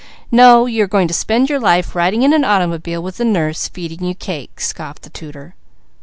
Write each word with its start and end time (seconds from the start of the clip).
"No, 0.31 0.65
you 0.65 0.83
are 0.83 0.87
going 0.87 1.07
to 1.09 1.13
spend 1.13 1.47
your 1.47 1.59
life 1.59 1.93
riding 1.95 2.23
in 2.23 2.33
an 2.33 2.43
automobile 2.43 3.03
with 3.03 3.19
a 3.19 3.23
nurse, 3.23 3.67
feeding 3.67 4.03
you 4.03 4.15
cake!" 4.15 4.59
scoffed 4.59 5.03
the 5.03 5.11
tutor. 5.11 5.53